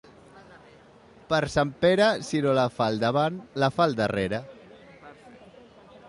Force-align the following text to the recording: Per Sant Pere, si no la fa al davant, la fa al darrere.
Per 1.33 1.39
Sant 1.55 1.73
Pere, 1.83 2.07
si 2.29 2.41
no 2.45 2.55
la 2.59 2.63
fa 2.77 2.87
al 2.93 2.97
davant, 3.03 3.37
la 3.65 3.69
fa 3.75 3.85
al 3.85 3.93
darrere. 3.99 4.41